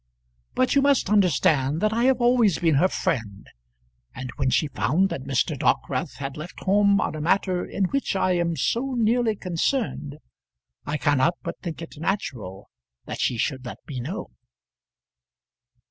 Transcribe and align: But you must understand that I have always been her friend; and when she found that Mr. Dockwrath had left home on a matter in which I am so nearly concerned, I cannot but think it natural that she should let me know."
But 0.55 0.73
you 0.73 0.81
must 0.81 1.11
understand 1.11 1.79
that 1.81 1.93
I 1.93 2.05
have 2.05 2.21
always 2.21 2.57
been 2.57 2.73
her 2.73 2.87
friend; 2.87 3.47
and 4.15 4.31
when 4.37 4.49
she 4.49 4.67
found 4.69 5.09
that 5.09 5.25
Mr. 5.25 5.55
Dockwrath 5.55 6.15
had 6.15 6.37
left 6.37 6.61
home 6.61 6.99
on 6.99 7.13
a 7.13 7.21
matter 7.21 7.63
in 7.63 7.85
which 7.85 8.15
I 8.15 8.31
am 8.31 8.55
so 8.57 8.95
nearly 8.97 9.35
concerned, 9.35 10.17
I 10.87 10.97
cannot 10.97 11.35
but 11.43 11.59
think 11.61 11.83
it 11.83 11.99
natural 11.99 12.67
that 13.05 13.19
she 13.21 13.37
should 13.37 13.63
let 13.63 13.77
me 13.87 13.99
know." 13.99 14.31